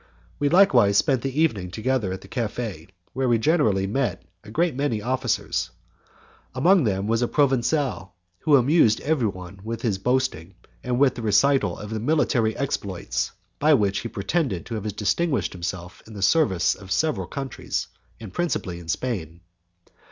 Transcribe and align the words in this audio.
We 0.39 0.49
likewise 0.49 0.97
spent 0.97 1.21
the 1.21 1.39
evening 1.39 1.69
together 1.69 2.11
at 2.11 2.21
the 2.21 2.27
cafe, 2.27 2.87
where 3.13 3.29
we 3.29 3.37
generally 3.37 3.85
met 3.85 4.23
a 4.43 4.49
great 4.49 4.73
many 4.75 4.99
officers. 4.99 5.69
There 5.75 5.75
was 5.75 5.77
among 6.63 6.83
them 6.85 7.07
a 7.07 7.27
Provencal 7.27 8.15
who 8.39 8.55
amused 8.55 8.99
everybody 9.01 9.57
with 9.63 9.83
his 9.83 9.99
boasting 9.99 10.55
and 10.83 10.97
with 10.97 11.13
the 11.13 11.21
recital 11.21 11.77
of 11.77 11.91
the 11.91 11.99
military 11.99 12.57
exploits 12.57 13.31
by 13.59 13.75
which 13.75 13.99
he 13.99 14.09
pretended 14.09 14.65
to 14.65 14.73
have 14.73 14.95
distinguished 14.95 15.53
himself 15.53 16.01
in 16.07 16.13
the 16.15 16.23
service 16.23 16.73
of 16.73 16.91
several 16.91 17.27
countries, 17.27 17.85
and 18.19 18.33
principally 18.33 18.79
in 18.79 18.87
Spain. 18.87 19.41